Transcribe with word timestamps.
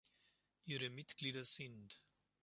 Ihre 0.65 0.89
Mitglieder 0.89 1.43
sind 1.43 2.01